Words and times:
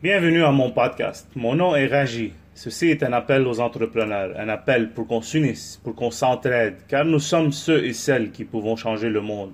Bienvenue 0.00 0.44
à 0.44 0.52
mon 0.52 0.70
podcast. 0.70 1.28
Mon 1.34 1.56
nom 1.56 1.74
est 1.74 1.88
Raji. 1.88 2.32
Ceci 2.54 2.86
est 2.90 3.02
un 3.02 3.12
appel 3.12 3.44
aux 3.48 3.58
entrepreneurs, 3.58 4.30
un 4.38 4.48
appel 4.48 4.90
pour 4.90 5.08
qu'on 5.08 5.22
s'unisse, 5.22 5.80
pour 5.82 5.96
qu'on 5.96 6.12
s'entraide, 6.12 6.76
car 6.86 7.04
nous 7.04 7.18
sommes 7.18 7.50
ceux 7.50 7.84
et 7.84 7.92
celles 7.92 8.30
qui 8.30 8.44
pouvons 8.44 8.76
changer 8.76 9.08
le 9.08 9.20
monde. 9.20 9.50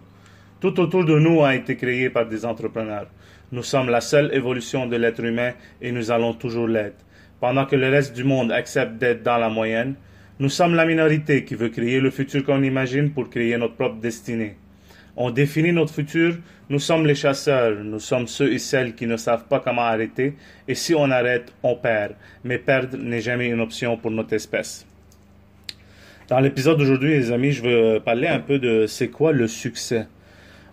Tout 0.60 0.78
autour 0.80 1.06
de 1.06 1.18
nous 1.18 1.42
a 1.42 1.54
été 1.54 1.78
créé 1.78 2.10
par 2.10 2.26
des 2.26 2.44
entrepreneurs. 2.44 3.06
Nous 3.52 3.62
sommes 3.62 3.88
la 3.88 4.02
seule 4.02 4.34
évolution 4.34 4.86
de 4.86 4.96
l'être 4.96 5.24
humain 5.24 5.52
et 5.80 5.92
nous 5.92 6.10
allons 6.10 6.34
toujours 6.34 6.68
l'être. 6.68 7.02
Pendant 7.40 7.64
que 7.64 7.76
le 7.76 7.88
reste 7.88 8.14
du 8.14 8.24
monde 8.24 8.52
accepte 8.52 8.98
d'être 8.98 9.22
dans 9.22 9.38
la 9.38 9.48
moyenne, 9.48 9.94
nous 10.40 10.50
sommes 10.50 10.74
la 10.74 10.84
minorité 10.84 11.46
qui 11.46 11.54
veut 11.54 11.70
créer 11.70 12.00
le 12.00 12.10
futur 12.10 12.44
qu'on 12.44 12.62
imagine 12.62 13.12
pour 13.12 13.30
créer 13.30 13.56
notre 13.56 13.76
propre 13.76 13.96
destinée. 13.96 14.56
On 15.16 15.30
définit 15.30 15.72
notre 15.72 15.92
futur, 15.92 16.36
nous 16.68 16.80
sommes 16.80 17.06
les 17.06 17.14
chasseurs, 17.14 17.76
nous 17.84 18.00
sommes 18.00 18.26
ceux 18.26 18.52
et 18.52 18.58
celles 18.58 18.94
qui 18.94 19.06
ne 19.06 19.16
savent 19.16 19.44
pas 19.46 19.60
comment 19.60 19.82
arrêter, 19.82 20.34
et 20.66 20.74
si 20.74 20.94
on 20.94 21.10
arrête, 21.10 21.52
on 21.62 21.76
perd. 21.76 22.14
Mais 22.42 22.58
perdre 22.58 22.96
n'est 22.96 23.20
jamais 23.20 23.48
une 23.48 23.60
option 23.60 23.96
pour 23.96 24.10
notre 24.10 24.32
espèce. 24.32 24.86
Dans 26.26 26.40
l'épisode 26.40 26.78
d'aujourd'hui, 26.78 27.10
les 27.10 27.30
amis, 27.30 27.52
je 27.52 27.62
veux 27.62 28.00
parler 28.00 28.26
un 28.26 28.40
peu 28.40 28.58
de 28.58 28.86
c'est 28.86 29.08
quoi 29.08 29.32
le 29.32 29.46
succès. 29.46 30.08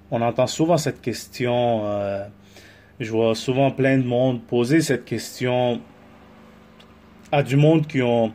On 0.10 0.22
entend 0.22 0.48
souvent 0.48 0.78
cette 0.78 1.02
question, 1.02 1.82
euh, 1.86 2.26
je 3.00 3.12
vois 3.12 3.36
souvent 3.36 3.70
plein 3.70 3.98
de 3.98 4.06
monde 4.06 4.42
poser 4.42 4.82
cette 4.82 5.06
question 5.06 5.82
à 7.32 7.44
du 7.44 7.58
monde 7.58 7.86
qui 7.86 8.02
ont, 8.02 8.34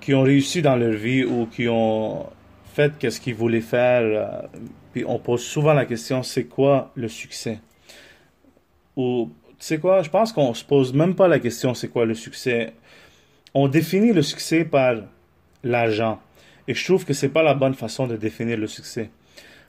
qui 0.00 0.14
ont 0.14 0.22
réussi 0.22 0.62
dans 0.62 0.76
leur 0.76 0.92
vie 0.92 1.24
ou 1.24 1.46
qui 1.46 1.68
ont 1.68 2.26
fait 2.74 2.92
qu'est-ce 2.98 3.20
qu'ils 3.20 3.34
voulaient 3.34 3.60
faire. 3.60 4.02
Euh, 4.02 4.46
puis 4.92 5.04
on 5.06 5.18
pose 5.18 5.42
souvent 5.42 5.72
la 5.72 5.86
question, 5.86 6.22
c'est 6.22 6.44
quoi 6.44 6.90
le 6.94 7.08
succès? 7.08 7.60
Ou, 8.96 9.30
tu 9.50 9.54
sais 9.58 9.78
quoi, 9.78 10.02
je 10.02 10.10
pense 10.10 10.32
qu'on 10.32 10.54
se 10.54 10.64
pose 10.64 10.92
même 10.92 11.14
pas 11.14 11.28
la 11.28 11.38
question, 11.38 11.74
c'est 11.74 11.88
quoi 11.88 12.04
le 12.04 12.14
succès? 12.14 12.72
On 13.54 13.68
définit 13.68 14.12
le 14.12 14.22
succès 14.22 14.64
par 14.64 14.96
l'argent. 15.62 16.20
Et 16.66 16.74
je 16.74 16.84
trouve 16.84 17.04
que 17.04 17.12
c'est 17.12 17.28
pas 17.28 17.42
la 17.42 17.54
bonne 17.54 17.74
façon 17.74 18.06
de 18.06 18.16
définir 18.16 18.56
le 18.58 18.66
succès. 18.66 19.10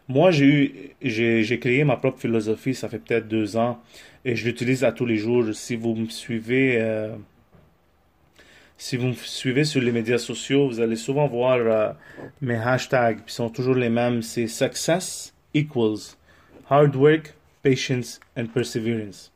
Moi, 0.08 0.32
j'ai 0.32 0.46
eu, 0.46 0.96
j'ai, 1.02 1.60
créé 1.60 1.84
ma 1.84 1.98
propre 1.98 2.20
philosophie, 2.20 2.76
ça 2.76 2.88
fait 2.88 3.00
peut-être 3.00 3.28
deux 3.28 3.58
ans, 3.58 3.82
et 4.24 4.36
je 4.36 4.46
l'utilise 4.46 4.84
à 4.84 4.92
tous 4.92 5.06
les 5.06 5.18
jours. 5.18 5.46
Si 5.54 5.76
vous 5.76 5.96
me 5.96 6.10
suivez, 6.10 6.78
euh, 6.80 7.16
si 8.78 8.98
vous 8.98 9.08
me 9.08 9.14
suivez 9.14 9.64
sur 9.64 9.82
les 9.82 9.92
médias 9.92 10.18
sociaux, 10.18 10.68
vous 10.68 10.82
allez 10.82 10.96
souvent 10.96 11.28
voir 11.28 11.60
euh, 11.60 11.92
mes 12.42 12.56
hashtags, 12.56 13.24
qui 13.26 13.34
sont 13.34 13.50
toujours 13.50 13.76
les 13.76 13.90
mêmes. 13.90 14.22
C'est 14.22 14.48
success 14.48 15.34
equals 15.54 16.18
hard 16.70 16.96
work, 16.96 17.34
patience 17.64 18.20
and 18.38 18.48
perseverance. 18.48 19.32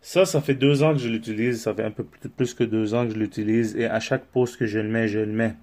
Ça, 0.00 0.24
ça 0.26 0.40
fait 0.40 0.54
deux 0.54 0.82
ans 0.82 0.92
que 0.92 0.98
je 0.98 1.08
l'utilise. 1.08 1.62
Ça 1.62 1.74
fait 1.74 1.84
un 1.84 1.90
peu 1.90 2.04
plus 2.04 2.54
que 2.54 2.64
deux 2.64 2.94
ans 2.94 3.06
que 3.06 3.14
je 3.14 3.18
l'utilise. 3.18 3.76
Et 3.76 3.86
à 3.86 4.00
chaque 4.00 4.24
post 4.26 4.56
que 4.58 4.66
je 4.66 4.78
le 4.78 4.88
mets, 4.88 5.08
je 5.08 5.20
le 5.20 5.32
mets. 5.32 5.54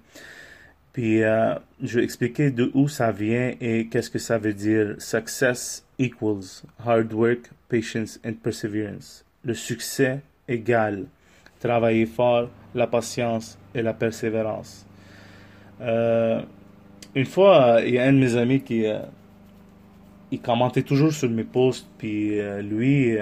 Puis, 0.92 1.22
euh, 1.22 1.54
je 1.82 1.98
vais 1.98 2.04
expliquer 2.04 2.50
de 2.50 2.70
où 2.74 2.88
ça 2.88 3.12
vient 3.12 3.54
et 3.60 3.86
qu'est-ce 3.86 4.10
que 4.10 4.18
ça 4.18 4.38
veut 4.38 4.52
dire. 4.52 4.96
Success 4.98 5.84
equals 5.98 6.64
hard 6.84 7.12
work, 7.12 7.50
patience 7.68 8.20
and 8.24 8.34
perseverance. 8.42 9.24
Le 9.44 9.54
succès 9.54 10.20
égale 10.48 11.06
travailler 11.62 12.06
fort, 12.06 12.48
la 12.74 12.86
patience 12.86 13.58
et 13.74 13.82
la 13.82 13.94
persévérance. 13.94 14.86
Euh, 15.80 16.42
une 17.14 17.24
fois, 17.24 17.80
il 17.84 17.94
y 17.94 17.98
a 17.98 18.04
un 18.04 18.12
de 18.12 18.18
mes 18.18 18.36
amis 18.36 18.60
qui 18.60 18.86
euh, 18.86 18.98
il 20.30 20.40
commentait 20.40 20.82
toujours 20.82 21.12
sur 21.12 21.30
mes 21.30 21.44
posts, 21.44 21.86
puis 21.98 22.40
euh, 22.40 22.62
lui, 22.62 23.16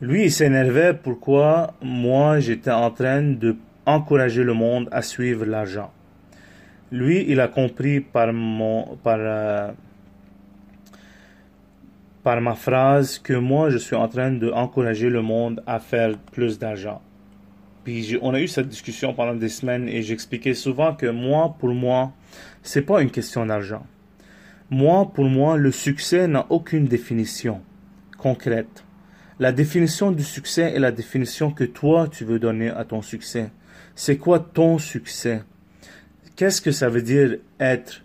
lui, 0.00 0.24
il 0.24 0.32
s'énervait 0.32 0.94
pourquoi 0.94 1.74
moi 1.82 2.40
j'étais 2.40 2.70
en 2.70 2.90
train 2.90 3.22
de 3.22 3.56
encourager 3.86 4.42
le 4.42 4.52
monde 4.52 4.88
à 4.90 5.00
suivre 5.00 5.44
l'argent. 5.44 5.90
Lui, 6.90 7.24
il 7.28 7.40
a 7.40 7.48
compris 7.48 8.00
par 8.00 8.32
mon, 8.32 8.96
par 9.02 9.74
par 12.26 12.40
ma 12.40 12.56
phrase 12.56 13.20
que 13.20 13.34
moi 13.34 13.70
je 13.70 13.78
suis 13.78 13.94
en 13.94 14.08
train 14.08 14.32
d'encourager 14.32 15.10
le 15.10 15.22
monde 15.22 15.62
à 15.64 15.78
faire 15.78 16.18
plus 16.32 16.58
d'argent. 16.58 17.00
Puis 17.84 18.18
on 18.20 18.34
a 18.34 18.40
eu 18.40 18.48
cette 18.48 18.66
discussion 18.66 19.14
pendant 19.14 19.36
des 19.36 19.48
semaines 19.48 19.88
et 19.88 20.02
j'expliquais 20.02 20.54
souvent 20.54 20.92
que 20.92 21.06
moi, 21.06 21.54
pour 21.60 21.68
moi, 21.68 22.12
c'est 22.64 22.82
pas 22.82 23.00
une 23.00 23.12
question 23.12 23.46
d'argent. 23.46 23.86
Moi, 24.70 25.08
pour 25.14 25.26
moi, 25.26 25.56
le 25.56 25.70
succès 25.70 26.26
n'a 26.26 26.46
aucune 26.50 26.86
définition 26.86 27.60
concrète. 28.18 28.82
La 29.38 29.52
définition 29.52 30.10
du 30.10 30.24
succès 30.24 30.72
est 30.74 30.80
la 30.80 30.90
définition 30.90 31.52
que 31.52 31.62
toi 31.62 32.08
tu 32.08 32.24
veux 32.24 32.40
donner 32.40 32.70
à 32.70 32.84
ton 32.84 33.02
succès. 33.02 33.52
C'est 33.94 34.16
quoi 34.16 34.40
ton 34.40 34.78
succès? 34.78 35.44
Qu'est-ce 36.34 36.60
que 36.60 36.72
ça 36.72 36.88
veut 36.88 37.02
dire 37.02 37.36
être, 37.60 38.02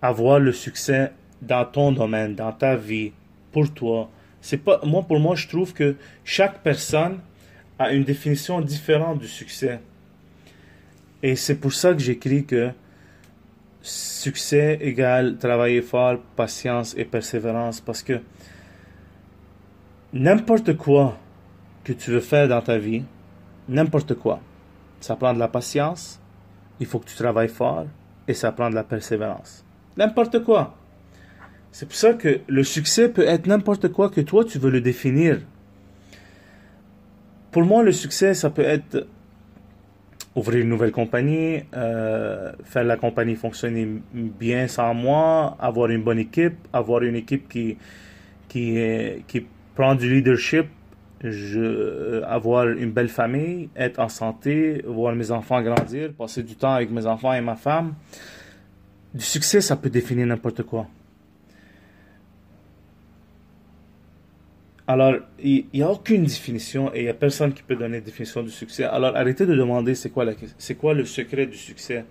avoir 0.00 0.40
le 0.40 0.52
succès 0.52 1.12
dans 1.42 1.64
ton 1.64 1.92
domaine, 1.92 2.34
dans 2.34 2.52
ta 2.52 2.76
vie, 2.76 3.12
pour 3.52 3.72
toi. 3.72 4.10
C'est 4.40 4.58
pas 4.58 4.80
moi 4.84 5.02
pour 5.02 5.18
moi 5.18 5.34
je 5.34 5.48
trouve 5.48 5.72
que 5.72 5.96
chaque 6.24 6.62
personne 6.62 7.20
a 7.78 7.92
une 7.92 8.04
définition 8.04 8.60
différente 8.60 9.18
du 9.18 9.28
succès. 9.28 9.80
Et 11.22 11.36
c'est 11.36 11.56
pour 11.56 11.72
ça 11.72 11.92
que 11.92 11.98
j'écris 11.98 12.44
que 12.44 12.70
succès 13.82 14.78
égale 14.80 15.38
travailler 15.38 15.82
fort, 15.82 16.18
patience 16.36 16.94
et 16.96 17.04
persévérance 17.04 17.80
parce 17.80 18.02
que 18.02 18.20
n'importe 20.12 20.76
quoi 20.76 21.16
que 21.84 21.92
tu 21.92 22.10
veux 22.10 22.20
faire 22.20 22.48
dans 22.48 22.60
ta 22.60 22.78
vie, 22.78 23.04
n'importe 23.68 24.14
quoi, 24.14 24.40
ça 25.00 25.16
prend 25.16 25.32
de 25.32 25.38
la 25.38 25.48
patience, 25.48 26.20
il 26.80 26.86
faut 26.86 26.98
que 26.98 27.08
tu 27.08 27.16
travailles 27.16 27.48
fort 27.48 27.86
et 28.26 28.34
ça 28.34 28.52
prend 28.52 28.70
de 28.70 28.74
la 28.74 28.84
persévérance. 28.84 29.64
N'importe 29.96 30.42
quoi. 30.42 30.74
C'est 31.78 31.84
pour 31.84 31.94
ça 31.94 32.14
que 32.14 32.40
le 32.48 32.64
succès 32.64 33.10
peut 33.10 33.26
être 33.26 33.46
n'importe 33.46 33.88
quoi 33.88 34.08
que 34.08 34.22
toi 34.22 34.46
tu 34.46 34.58
veux 34.58 34.70
le 34.70 34.80
définir. 34.80 35.42
Pour 37.50 37.64
moi, 37.64 37.82
le 37.82 37.92
succès, 37.92 38.32
ça 38.32 38.48
peut 38.48 38.62
être 38.62 39.06
ouvrir 40.34 40.62
une 40.62 40.70
nouvelle 40.70 40.90
compagnie, 40.90 41.64
euh, 41.74 42.52
faire 42.64 42.84
la 42.84 42.96
compagnie 42.96 43.34
fonctionner 43.34 43.86
bien 44.14 44.68
sans 44.68 44.94
moi, 44.94 45.54
avoir 45.60 45.90
une 45.90 46.02
bonne 46.02 46.18
équipe, 46.18 46.56
avoir 46.72 47.02
une 47.02 47.16
équipe 47.16 47.46
qui, 47.46 47.76
qui, 48.48 48.78
qui 49.26 49.46
prend 49.74 49.94
du 49.94 50.08
leadership, 50.08 50.68
je, 51.22 52.22
avoir 52.22 52.68
une 52.68 52.92
belle 52.92 53.10
famille, 53.10 53.68
être 53.76 54.00
en 54.00 54.08
santé, 54.08 54.82
voir 54.86 55.14
mes 55.14 55.30
enfants 55.30 55.60
grandir, 55.60 56.14
passer 56.14 56.42
du 56.42 56.56
temps 56.56 56.72
avec 56.72 56.90
mes 56.90 57.04
enfants 57.04 57.34
et 57.34 57.42
ma 57.42 57.56
femme. 57.56 57.92
Du 59.12 59.24
succès, 59.24 59.60
ça 59.60 59.76
peut 59.76 59.90
définir 59.90 60.26
n'importe 60.26 60.62
quoi. 60.62 60.86
Alors, 64.88 65.14
il 65.42 65.66
n'y 65.74 65.82
a 65.82 65.90
aucune 65.90 66.24
définition 66.24 66.94
et 66.94 67.00
il 67.00 67.02
n'y 67.04 67.08
a 67.08 67.14
personne 67.14 67.52
qui 67.52 67.62
peut 67.62 67.74
donner 67.74 67.98
une 67.98 68.04
définition 68.04 68.42
du 68.42 68.50
succès. 68.50 68.84
Alors, 68.84 69.16
arrêtez 69.16 69.44
de 69.44 69.54
demander 69.54 69.96
c'est 69.96 70.10
quoi, 70.10 70.24
c'est 70.58 70.76
quoi 70.76 70.94
le 70.94 71.04
secret 71.04 71.46
du 71.46 71.56
succès. 71.56 72.04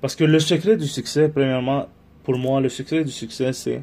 Parce 0.00 0.16
que 0.16 0.24
le 0.24 0.40
secret 0.40 0.76
du 0.76 0.88
succès, 0.88 1.28
premièrement, 1.28 1.88
pour 2.24 2.36
moi, 2.36 2.60
le 2.60 2.68
secret 2.68 3.04
du 3.04 3.12
succès, 3.12 3.52
c'est 3.52 3.82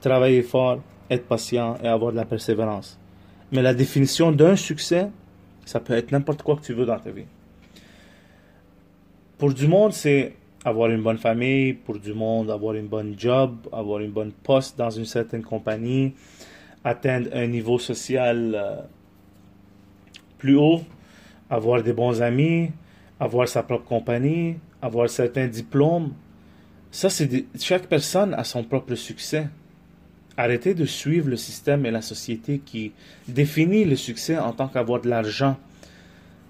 travailler 0.00 0.42
fort, 0.42 0.82
être 1.08 1.26
patient 1.26 1.76
et 1.82 1.86
avoir 1.86 2.10
de 2.10 2.16
la 2.16 2.24
persévérance. 2.24 2.98
Mais 3.52 3.62
la 3.62 3.74
définition 3.74 4.32
d'un 4.32 4.56
succès, 4.56 5.08
ça 5.64 5.78
peut 5.78 5.94
être 5.94 6.10
n'importe 6.10 6.42
quoi 6.42 6.56
que 6.56 6.62
tu 6.62 6.72
veux 6.72 6.86
dans 6.86 6.98
ta 6.98 7.10
vie. 7.10 7.26
Pour 9.38 9.54
du 9.54 9.68
monde, 9.68 9.92
c'est 9.92 10.34
avoir 10.64 10.90
une 10.90 11.02
bonne 11.02 11.18
famille, 11.18 11.74
pour 11.74 11.98
du 11.98 12.12
monde, 12.12 12.50
avoir 12.50 12.74
une 12.74 12.88
bonne 12.88 13.14
job, 13.16 13.54
avoir 13.72 14.00
une 14.00 14.10
bonne 14.10 14.32
poste 14.32 14.76
dans 14.76 14.90
une 14.90 15.04
certaine 15.04 15.42
compagnie, 15.42 16.14
atteindre 16.84 17.30
un 17.32 17.46
niveau 17.46 17.78
social 17.78 18.52
euh, 18.54 18.76
plus 20.38 20.56
haut, 20.56 20.82
avoir 21.48 21.82
des 21.82 21.94
bons 21.94 22.20
amis, 22.20 22.70
avoir 23.18 23.48
sa 23.48 23.62
propre 23.62 23.86
compagnie, 23.86 24.56
avoir 24.82 25.08
certains 25.08 25.46
diplômes. 25.46 26.12
Ça, 26.90 27.08
c'est 27.08 27.46
chaque 27.58 27.86
personne 27.86 28.34
a 28.34 28.44
son 28.44 28.62
propre 28.62 28.94
succès. 28.94 29.48
Arrêtez 30.36 30.74
de 30.74 30.84
suivre 30.84 31.28
le 31.30 31.36
système 31.36 31.86
et 31.86 31.90
la 31.90 32.02
société 32.02 32.60
qui 32.64 32.92
définit 33.26 33.84
le 33.84 33.96
succès 33.96 34.36
en 34.36 34.52
tant 34.52 34.68
qu'avoir 34.68 35.00
de 35.00 35.08
l'argent. 35.08 35.56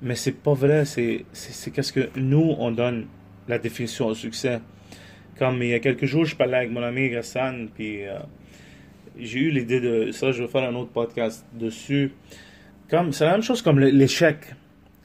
Mais 0.03 0.17
c'est 0.17 0.33
pas 0.33 0.55
vrai, 0.55 0.85
c'est 0.85 1.25
qu'est-ce 1.73 1.93
que 1.93 2.09
nous, 2.17 2.55
on 2.59 2.71
donne 2.73 3.07
la 3.47 3.59
définition 3.59 4.07
au 4.07 4.15
succès. 4.15 4.61
Comme 5.39 5.63
il 5.63 5.69
y 5.69 5.75
a 5.75 5.81
quelques 5.81 6.07
jours, 6.07 6.25
je 6.25 6.37
parlais 6.37 6.59
avec 6.59 6.71
mon 6.71 6.83
ami 6.83 7.11
Gassan, 7.11 7.69
puis 7.75 8.07
euh, 8.07 8.19
j'ai 9.19 9.39
eu 9.41 9.51
l'idée 9.51 9.81
de 9.81 10.13
ça, 10.13 10.33
je 10.33 10.43
vais 10.43 10.49
faire 10.49 10.69
un 10.69 10.75
autre 10.75 10.91
podcast 10.91 11.45
dessus. 11.53 12.13
Comme 12.89 13.13
c'est 13.13 13.25
la 13.25 13.33
même 13.33 13.43
chose 13.43 13.63
comme 13.63 13.81
l'échec. 13.81 14.55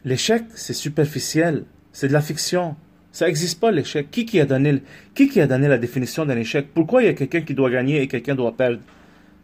L'échec, 0.05 0.43
c'est 0.55 0.73
superficiel, 0.73 1.65
c'est 1.91 2.07
de 2.07 2.13
la 2.13 2.21
fiction. 2.21 2.75
Ça 3.11 3.25
n'existe 3.25 3.59
pas 3.59 3.71
l'échec. 3.71 4.11
Qui 4.11 4.25
qui 4.25 4.39
a 4.39 4.45
donné 4.45 4.81
qui 5.15 5.29
qui 5.29 5.41
a 5.41 5.47
donné 5.47 5.67
la 5.67 5.77
définition 5.77 6.25
d'un 6.25 6.37
échec? 6.37 6.67
Pourquoi 6.73 7.03
il 7.03 7.05
y 7.05 7.09
a 7.09 7.13
quelqu'un 7.13 7.41
qui 7.41 7.53
doit 7.53 7.69
gagner 7.69 8.01
et 8.01 8.07
quelqu'un 8.07 8.35
doit 8.35 8.55
perdre? 8.55 8.79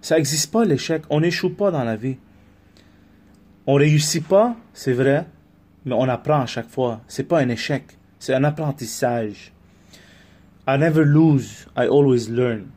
Ça 0.01 0.15
n'existe 0.15 0.51
pas 0.51 0.65
l'échec. 0.65 1.01
On 1.09 1.21
n'échoue 1.21 1.49
pas 1.49 1.71
dans 1.71 1.83
la 1.83 1.95
vie. 1.95 2.17
On 3.67 3.73
réussit 3.73 4.25
pas, 4.25 4.55
c'est 4.73 4.93
vrai, 4.93 5.25
mais 5.85 5.95
on 5.95 6.07
apprend 6.07 6.41
à 6.41 6.45
chaque 6.45 6.69
fois. 6.69 7.01
C'est 7.07 7.23
pas 7.23 7.39
un 7.39 7.49
échec, 7.49 7.83
c'est 8.19 8.35
un 8.35 8.43
apprentissage. 8.43 9.51
I 10.67 10.77
never 10.77 11.03
lose, 11.03 11.67
I 11.75 11.87
always 11.87 12.29
learn. 12.29 12.67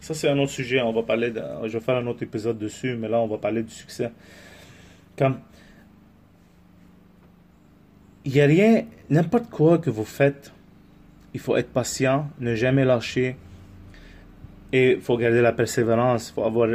Ça, 0.00 0.14
c'est 0.14 0.28
un 0.28 0.38
autre 0.38 0.52
sujet. 0.52 0.80
On 0.80 0.92
va 0.92 1.02
parler 1.02 1.32
je 1.64 1.72
vais 1.72 1.80
faire 1.80 1.96
un 1.96 2.06
autre 2.06 2.22
épisode 2.22 2.58
dessus, 2.58 2.96
mais 2.96 3.08
là, 3.08 3.20
on 3.20 3.26
va 3.26 3.38
parler 3.38 3.62
du 3.62 3.72
succès. 3.72 4.10
Comme, 5.16 5.38
il 8.24 8.32
n'y 8.32 8.40
a 8.40 8.46
rien, 8.46 8.84
n'importe 9.08 9.50
quoi 9.50 9.78
que 9.78 9.90
vous 9.90 10.04
faites, 10.04 10.52
il 11.34 11.40
faut 11.40 11.56
être 11.56 11.70
patient, 11.70 12.28
ne 12.38 12.54
jamais 12.54 12.84
lâcher, 12.84 13.36
et 14.72 14.92
il 14.92 15.00
faut 15.00 15.16
garder 15.16 15.42
la 15.42 15.52
persévérance, 15.52 16.30
il 16.30 16.34
faut 16.34 16.44
avoir, 16.44 16.68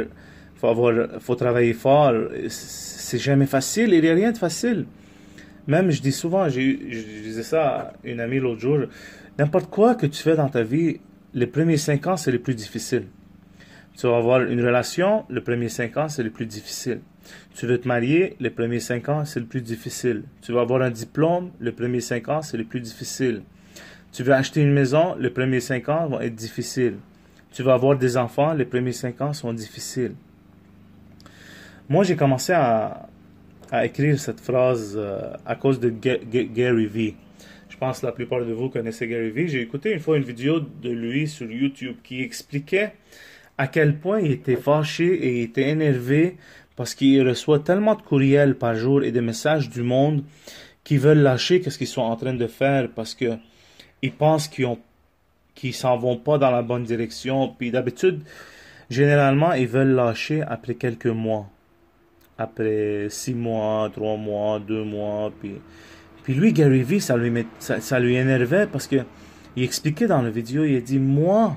faut 0.56 0.68
avoir, 0.68 1.20
faut 1.20 1.34
travailler 1.34 1.72
fort. 1.72 2.12
C'est 2.48 3.18
jamais 3.18 3.46
facile, 3.46 3.92
il 3.92 4.02
n'y 4.02 4.08
a 4.08 4.14
rien 4.14 4.32
de 4.32 4.38
facile. 4.38 4.86
Même, 5.66 5.90
je 5.90 6.00
dis 6.00 6.12
souvent, 6.12 6.48
je 6.48 6.60
disais 6.60 7.42
ça 7.42 7.66
à 7.66 7.92
une 8.04 8.20
amie 8.20 8.38
l'autre 8.38 8.60
jour, 8.60 8.78
n'importe 9.38 9.70
quoi 9.70 9.94
que 9.94 10.06
tu 10.06 10.22
fais 10.22 10.36
dans 10.36 10.48
ta 10.48 10.62
vie, 10.62 11.00
les 11.34 11.46
premiers 11.46 11.76
cinq 11.76 12.06
ans, 12.06 12.16
c'est 12.16 12.30
les 12.30 12.38
plus 12.38 12.54
difficiles. 12.54 13.06
Tu 13.96 14.06
vas 14.06 14.18
avoir 14.18 14.42
une 14.42 14.60
relation, 14.60 15.24
les 15.30 15.40
premiers 15.40 15.70
cinq 15.70 15.96
ans, 15.96 16.08
c'est 16.08 16.22
les 16.22 16.30
plus 16.30 16.44
difficiles. 16.46 17.00
Tu 17.54 17.66
veux 17.66 17.78
te 17.78 17.88
marier, 17.88 18.36
les 18.40 18.50
premiers 18.50 18.80
cinq 18.80 19.08
ans, 19.08 19.24
c'est 19.24 19.40
le 19.40 19.46
plus 19.46 19.62
difficile. 19.62 20.24
Tu 20.42 20.52
vas 20.52 20.60
avoir 20.60 20.82
un 20.82 20.90
diplôme, 20.90 21.50
les 21.60 21.72
premiers 21.72 22.00
cinq 22.00 22.28
ans, 22.28 22.42
c'est 22.42 22.58
les 22.58 22.64
plus 22.64 22.80
difficiles. 22.80 23.42
Tu 24.12 24.22
veux 24.22 24.34
acheter 24.34 24.60
une 24.60 24.72
maison, 24.72 25.14
les 25.18 25.30
premiers 25.30 25.60
cinq 25.60 25.88
ans 25.88 26.08
vont 26.08 26.20
être 26.20 26.34
difficiles. 26.34 26.96
Tu 27.52 27.62
vas 27.62 27.72
avoir 27.72 27.96
des 27.96 28.18
enfants, 28.18 28.52
les 28.52 28.66
premiers 28.66 28.92
cinq 28.92 29.20
ans 29.22 29.32
sont 29.32 29.54
difficiles. 29.54 30.14
Moi, 31.88 32.04
j'ai 32.04 32.16
commencé 32.16 32.52
à, 32.52 33.08
à 33.70 33.86
écrire 33.86 34.18
cette 34.20 34.40
phrase 34.40 34.94
euh, 34.96 35.32
à 35.46 35.54
cause 35.54 35.80
de 35.80 35.88
Gary 35.88 36.86
Vee. 36.86 37.14
Je 37.70 37.76
pense 37.78 38.00
que 38.00 38.06
la 38.06 38.12
plupart 38.12 38.44
de 38.44 38.52
vous 38.52 38.68
connaissez 38.68 39.08
Gary 39.08 39.30
Vee. 39.30 39.48
J'ai 39.48 39.62
écouté 39.62 39.92
une 39.92 40.00
fois 40.00 40.18
une 40.18 40.24
vidéo 40.24 40.60
de 40.60 40.90
lui 40.90 41.26
sur 41.28 41.50
YouTube 41.50 41.96
qui 42.02 42.20
expliquait 42.22 42.92
à 43.58 43.66
quel 43.66 43.98
point 43.98 44.20
il 44.20 44.32
était 44.32 44.56
fâché 44.56 45.06
et 45.06 45.38
il 45.38 45.42
était 45.44 45.68
énervé 45.68 46.36
parce 46.76 46.94
qu'il 46.94 47.26
reçoit 47.26 47.60
tellement 47.60 47.94
de 47.94 48.02
courriels 48.02 48.56
par 48.56 48.74
jour 48.74 49.02
et 49.02 49.12
des 49.12 49.20
messages 49.20 49.70
du 49.70 49.82
monde 49.82 50.22
qui 50.84 50.98
veulent 50.98 51.22
lâcher 51.22 51.60
qu'est-ce 51.60 51.78
qu'ils 51.78 51.86
sont 51.86 52.02
en 52.02 52.16
train 52.16 52.34
de 52.34 52.46
faire 52.46 52.88
parce 52.94 53.14
que 53.14 53.36
ils 54.02 54.12
pensent 54.12 54.48
qu'ils 54.48 54.66
ont 54.66 54.78
qu'ils 55.54 55.74
s'en 55.74 55.96
vont 55.96 56.18
pas 56.18 56.36
dans 56.36 56.50
la 56.50 56.60
bonne 56.60 56.84
direction. 56.84 57.48
Puis 57.48 57.70
d'habitude, 57.70 58.20
généralement, 58.90 59.54
ils 59.54 59.66
veulent 59.66 59.94
lâcher 59.94 60.42
après 60.42 60.74
quelques 60.74 61.06
mois 61.06 61.48
après 62.38 63.08
six 63.08 63.34
mois, 63.34 63.90
trois 63.92 64.16
mois, 64.16 64.58
deux 64.60 64.84
mois. 64.84 65.32
Puis, 65.40 65.56
puis 66.22 66.34
lui, 66.34 66.52
Gary 66.52 66.82
Vee, 66.82 67.00
ça 67.00 67.16
lui, 67.16 67.46
ça, 67.58 68.00
lui 68.00 68.16
énervait 68.16 68.66
parce 68.66 68.86
que 68.86 68.96
il 69.56 69.62
expliquait 69.62 70.06
dans 70.06 70.20
la 70.20 70.30
vidéo, 70.30 70.64
il 70.64 70.76
a 70.76 70.80
dit, 70.80 70.98
moi, 70.98 71.56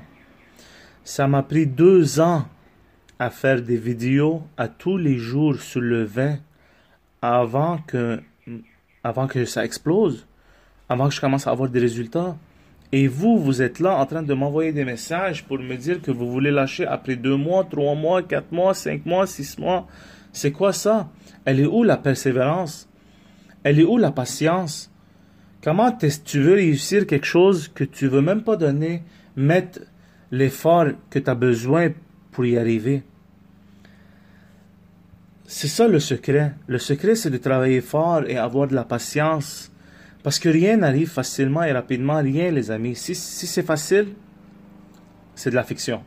ça 1.10 1.28
m'a 1.28 1.42
pris 1.42 1.66
deux 1.66 2.20
ans 2.20 2.46
à 3.18 3.32
faire 3.32 3.64
des 3.64 3.78
vidéos 3.78 4.44
à 4.58 4.68
tous 4.68 4.96
les 4.96 5.18
jours 5.18 5.56
sur 5.56 5.82
le 5.82 6.04
vin 6.04 6.38
avant 7.20 7.80
que, 7.80 8.22
avant 9.04 9.26
que 9.26 9.44
ça 9.44 9.66
explose, 9.66 10.28
avant 10.88 11.10
que 11.10 11.16
je 11.16 11.20
commence 11.20 11.48
à 11.48 11.50
avoir 11.50 11.68
des 11.68 11.80
résultats. 11.80 12.38
Et 12.92 13.08
vous, 13.08 13.40
vous 13.40 13.64
êtes 13.64 13.80
là 13.80 13.98
en 13.98 14.06
train 14.06 14.22
de 14.22 14.34
m'envoyer 14.36 14.72
des 14.72 14.86
messages 14.86 15.44
pour 15.46 15.58
me 15.58 15.78
dire 15.78 16.00
que 16.00 16.12
vous 16.12 16.32
voulez 16.32 16.52
lâcher 16.52 16.86
après 16.86 17.16
deux 17.16 17.38
mois, 17.38 17.64
trois 17.64 17.96
mois, 17.96 18.22
quatre 18.22 18.52
mois, 18.52 18.76
cinq 18.76 19.04
mois, 19.08 19.26
six 19.26 19.58
mois. 19.58 19.88
C'est 20.32 20.52
quoi 20.52 20.74
ça? 20.74 21.10
Elle 21.44 21.60
est 21.60 21.66
où 21.66 21.84
la 21.84 21.98
persévérance? 21.98 22.88
Elle 23.64 23.80
est 23.80 23.84
où 23.84 23.98
la 23.98 24.12
patience? 24.12 24.92
Comment 25.64 25.92
tu 25.92 26.40
veux 26.40 26.54
réussir 26.54 27.08
quelque 27.08 27.26
chose 27.26 27.68
que 27.68 27.84
tu 27.84 28.08
veux 28.08 28.22
même 28.22 28.44
pas 28.44 28.58
donner, 28.58 29.02
mettre 29.36 29.80
l'effort 30.32 30.88
que 31.10 31.20
tu 31.20 31.30
as 31.30 31.36
besoin 31.36 31.90
pour 32.32 32.46
y 32.46 32.58
arriver 32.58 33.04
C'est 35.46 35.68
ça 35.68 35.88
le 35.88 36.00
secret. 36.00 36.54
Le 36.68 36.78
secret, 36.78 37.16
c'est 37.16 37.32
de 37.32 37.38
travailler 37.38 37.82
fort 37.82 38.24
et 38.28 38.38
avoir 38.38 38.68
de 38.68 38.76
la 38.76 38.84
patience. 38.84 39.72
Parce 40.22 40.38
que 40.38 40.50
rien 40.50 40.78
n'arrive 40.78 41.10
facilement 41.10 41.64
et 41.64 41.72
rapidement, 41.72 42.22
rien, 42.22 42.52
les 42.52 42.70
amis. 42.70 42.96
Si, 42.96 43.16
si 43.16 43.48
c'est 43.48 43.64
facile, 43.64 44.10
c'est 45.34 45.50
de 45.50 45.56
la 45.56 45.64
fiction. 45.64 46.04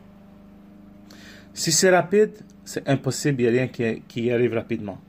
Si 1.53 1.71
c'est 1.71 1.89
rapide, 1.89 2.31
c'est 2.63 2.87
impossible, 2.87 3.41
il 3.41 3.51
n'y 3.51 3.59
a 3.59 3.61
rien 3.61 3.67
qui, 3.67 4.01
qui, 4.07 4.31
arrive 4.31 4.53
rapidement. 4.53 4.99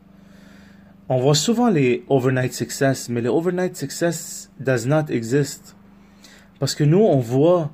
On 1.09 1.19
voit 1.19 1.35
souvent 1.35 1.69
les 1.69 2.05
overnight 2.09 2.53
success, 2.53 3.09
mais 3.09 3.21
le 3.21 3.29
overnight 3.29 3.77
success 3.77 4.51
does 4.59 4.87
not 4.87 5.11
exist. 5.11 5.77
Parce 6.59 6.75
que 6.75 6.85
nous, 6.85 6.99
on 6.99 7.21
voit 7.21 7.71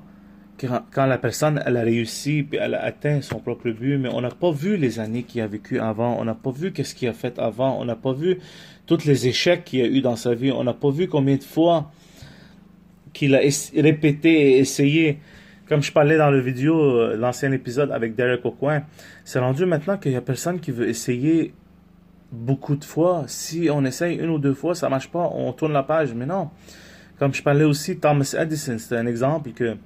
quand, 0.67 1.05
la 1.05 1.17
personne 1.17 1.61
elle 1.65 1.77
a 1.77 1.81
réussi 1.81 2.43
puis 2.43 2.59
elle 2.61 2.75
a 2.75 2.83
atteint 2.83 3.21
son 3.21 3.39
propre 3.39 3.69
but, 3.71 3.97
mais 3.97 4.09
on 4.09 4.21
n'a 4.21 4.29
pas 4.29 4.51
vu 4.51 4.77
les 4.77 4.99
années 4.99 5.23
qu'il 5.23 5.41
a 5.41 5.47
vécu 5.47 5.79
avant, 5.79 6.17
on 6.19 6.25
n'a 6.25 6.35
pas 6.35 6.51
vu 6.51 6.71
qu'est-ce 6.71 6.95
qu'il 6.95 7.07
a 7.07 7.13
fait 7.13 7.39
avant, 7.39 7.79
on 7.79 7.85
n'a 7.85 7.95
pas 7.95 8.13
vu 8.13 8.39
tous 8.85 9.05
les 9.05 9.27
échecs 9.27 9.63
qu'il 9.63 9.81
a 9.81 9.87
eu 9.87 10.01
dans 10.01 10.15
sa 10.15 10.33
vie, 10.33 10.51
on 10.51 10.63
n'a 10.63 10.73
pas 10.73 10.91
vu 10.91 11.07
combien 11.07 11.35
de 11.35 11.43
fois 11.43 11.91
qu'il 13.13 13.35
a 13.35 13.41
répété 13.75 14.29
et 14.29 14.59
essayé 14.59 15.19
comme 15.71 15.81
je 15.81 15.93
parlais 15.93 16.17
dans 16.17 16.29
la 16.29 16.41
vidéo, 16.41 16.77
euh, 16.77 17.15
l'ancien 17.15 17.49
épisode 17.53 17.91
avec 17.91 18.13
Derek 18.13 18.43
Aucoin, 18.43 18.83
c'est 19.23 19.39
rendu 19.39 19.65
maintenant 19.65 19.97
qu'il 19.97 20.11
n'y 20.11 20.17
a 20.17 20.21
personne 20.21 20.59
qui 20.59 20.69
veut 20.69 20.89
essayer 20.89 21.53
beaucoup 22.29 22.75
de 22.75 22.83
fois. 22.83 23.23
Si 23.27 23.69
on 23.71 23.85
essaye 23.85 24.17
une 24.17 24.31
ou 24.31 24.37
deux 24.37 24.53
fois, 24.53 24.75
ça 24.75 24.89
marche 24.89 25.09
pas, 25.09 25.29
on 25.33 25.53
tourne 25.53 25.71
la 25.71 25.83
page. 25.83 26.13
Mais 26.13 26.25
non. 26.25 26.49
Comme 27.17 27.33
je 27.33 27.41
parlais 27.41 27.63
aussi, 27.63 27.97
Thomas 27.97 28.35
Edison, 28.37 28.75
c'est 28.79 28.97
un 28.97 29.05
exemple 29.05 29.51
que 29.51 29.77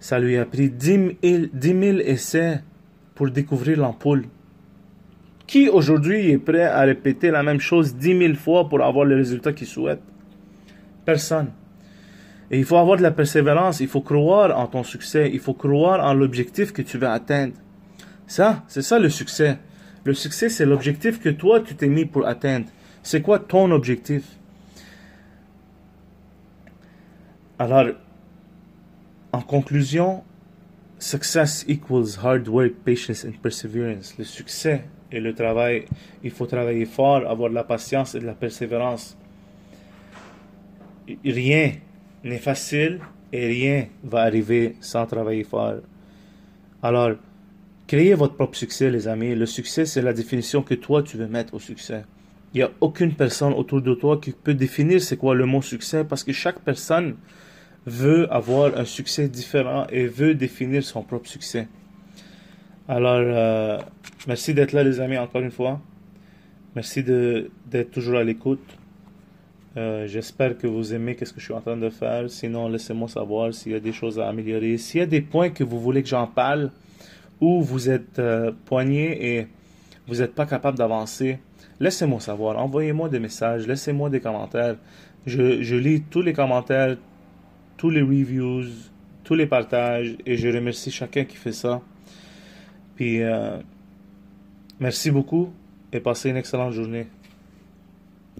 ça 0.00 0.18
lui 0.18 0.36
a 0.38 0.46
pris 0.46 0.70
10 0.70 1.18
000, 1.22 1.98
essais 2.00 2.62
pour 3.14 3.30
découvrir 3.30 3.78
l'ampoule. 3.78 4.24
Qui 5.46 5.68
aujourd'hui 5.68 6.30
est 6.30 6.38
prêt 6.38 6.64
à 6.64 6.80
répéter 6.80 7.30
la 7.30 7.42
même 7.42 7.60
chose 7.60 7.94
10 7.94 8.18
000 8.18 8.34
fois 8.34 8.68
pour 8.68 8.82
avoir 8.82 9.04
le 9.04 9.16
résultat 9.16 9.52
qu'il 9.52 9.66
souhaite? 9.66 10.00
Personne. 11.04 11.50
Et 12.50 12.58
il 12.58 12.64
faut 12.64 12.76
avoir 12.76 12.96
de 12.96 13.02
la 13.02 13.10
persévérance, 13.10 13.80
il 13.80 13.88
faut 13.88 14.00
croire 14.00 14.58
en 14.58 14.66
ton 14.66 14.82
succès, 14.82 15.30
il 15.32 15.38
faut 15.38 15.54
croire 15.54 16.04
en 16.04 16.14
l'objectif 16.14 16.72
que 16.72 16.82
tu 16.82 16.98
veux 16.98 17.06
atteindre. 17.06 17.54
Ça, 18.26 18.64
c'est 18.68 18.82
ça 18.82 18.98
le 18.98 19.08
succès. 19.08 19.58
Le 20.04 20.14
succès, 20.14 20.48
c'est 20.48 20.64
l'objectif 20.64 21.20
que 21.20 21.28
toi, 21.28 21.60
tu 21.60 21.74
t'es 21.74 21.88
mis 21.88 22.06
pour 22.06 22.26
atteindre. 22.26 22.66
C'est 23.02 23.20
quoi 23.20 23.38
ton 23.38 23.70
objectif? 23.70 24.24
Alors, 27.58 27.86
en 29.32 29.42
conclusion, 29.42 30.22
success 30.98 31.64
equals 31.68 32.18
hard 32.22 32.48
work, 32.48 32.72
patience 32.84 33.24
and 33.24 33.40
perseverance. 33.42 34.16
Le 34.18 34.24
succès 34.24 34.84
et 35.12 35.20
le 35.20 35.34
travail, 35.34 35.84
il 36.22 36.30
faut 36.30 36.46
travailler 36.46 36.86
fort, 36.86 37.28
avoir 37.28 37.50
de 37.50 37.54
la 37.54 37.64
patience 37.64 38.14
et 38.14 38.20
de 38.20 38.26
la 38.26 38.34
persévérance. 38.34 39.16
Rien 41.24 41.72
n'est 42.22 42.38
facile 42.38 43.00
et 43.32 43.46
rien 43.46 43.86
va 44.04 44.22
arriver 44.22 44.76
sans 44.80 45.06
travailler 45.06 45.44
fort. 45.44 45.80
Alors, 46.82 47.12
créez 47.86 48.14
votre 48.14 48.34
propre 48.34 48.56
succès, 48.56 48.90
les 48.90 49.08
amis. 49.08 49.34
Le 49.34 49.46
succès, 49.46 49.86
c'est 49.86 50.02
la 50.02 50.12
définition 50.12 50.62
que 50.62 50.74
toi, 50.74 51.02
tu 51.02 51.16
veux 51.16 51.26
mettre 51.26 51.54
au 51.54 51.58
succès. 51.58 52.04
Il 52.52 52.58
n'y 52.58 52.62
a 52.62 52.70
aucune 52.80 53.14
personne 53.14 53.52
autour 53.52 53.80
de 53.80 53.94
toi 53.94 54.18
qui 54.20 54.32
peut 54.32 54.54
définir 54.54 55.00
c'est 55.00 55.16
quoi 55.16 55.34
le 55.34 55.46
mot 55.46 55.62
succès 55.62 56.04
parce 56.04 56.24
que 56.24 56.32
chaque 56.32 56.60
personne 56.60 57.16
veut 57.86 58.32
avoir 58.32 58.76
un 58.76 58.84
succès 58.84 59.28
différent 59.28 59.86
et 59.90 60.06
veut 60.06 60.34
définir 60.34 60.82
son 60.82 61.02
propre 61.02 61.28
succès. 61.28 61.68
Alors, 62.88 63.20
euh, 63.22 63.78
merci 64.26 64.52
d'être 64.52 64.72
là, 64.72 64.82
les 64.82 65.00
amis, 65.00 65.16
encore 65.16 65.42
une 65.42 65.50
fois. 65.50 65.80
Merci 66.74 67.02
d'être 67.02 67.90
toujours 67.90 68.18
à 68.18 68.24
l'écoute. 68.24 68.60
Euh, 69.76 70.08
j'espère 70.08 70.58
que 70.58 70.66
vous 70.66 70.92
aimez 70.92 71.16
ce 71.22 71.32
que 71.32 71.38
je 71.38 71.44
suis 71.44 71.54
en 71.54 71.60
train 71.60 71.76
de 71.76 71.90
faire. 71.90 72.28
Sinon, 72.28 72.68
laissez-moi 72.68 73.08
savoir 73.08 73.54
s'il 73.54 73.72
y 73.72 73.74
a 73.76 73.80
des 73.80 73.92
choses 73.92 74.18
à 74.18 74.28
améliorer. 74.28 74.76
S'il 74.78 75.00
y 75.00 75.02
a 75.02 75.06
des 75.06 75.20
points 75.20 75.50
que 75.50 75.62
vous 75.62 75.80
voulez 75.80 76.02
que 76.02 76.08
j'en 76.08 76.26
parle 76.26 76.70
ou 77.40 77.62
vous 77.62 77.88
êtes 77.88 78.18
euh, 78.18 78.52
poigné 78.66 79.36
et 79.36 79.46
vous 80.06 80.16
n'êtes 80.16 80.34
pas 80.34 80.46
capable 80.46 80.76
d'avancer, 80.76 81.38
laissez-moi 81.78 82.20
savoir. 82.20 82.58
Envoyez-moi 82.58 83.08
des 83.08 83.20
messages, 83.20 83.66
laissez-moi 83.66 84.10
des 84.10 84.20
commentaires. 84.20 84.76
Je, 85.26 85.62
je, 85.62 85.76
lis 85.76 86.02
tous 86.02 86.22
les 86.22 86.32
commentaires, 86.32 86.96
tous 87.80 87.88
les 87.88 88.02
reviews, 88.02 88.66
tous 89.24 89.34
les 89.34 89.46
partages 89.46 90.14
et 90.26 90.36
je 90.36 90.48
remercie 90.48 90.90
chacun 90.90 91.24
qui 91.24 91.36
fait 91.36 91.52
ça. 91.52 91.80
Puis, 92.94 93.22
euh, 93.22 93.56
merci 94.78 95.10
beaucoup 95.10 95.50
et 95.90 95.98
passez 95.98 96.28
une 96.28 96.36
excellente 96.36 96.74
journée. 96.74 97.06